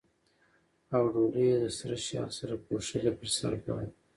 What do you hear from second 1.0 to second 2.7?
ډولۍ یې د سره شال سره